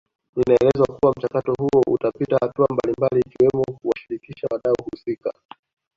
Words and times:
Inaelezwa 0.45 0.87
kuwa 0.95 1.11
mchakato 1.17 1.53
huo 1.59 1.81
utapitia 1.87 2.37
hatua 2.41 2.67
mbalimbali 2.71 3.21
ikiwemo 3.27 3.63
kuwashirikisha 3.81 4.47
wadau 4.51 4.75
husika 4.91 5.33